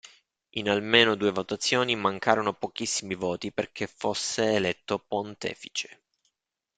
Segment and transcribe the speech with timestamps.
[0.55, 6.01] In almeno due votazioni mancarono pochissimi voti perché fosse eletto pontefice.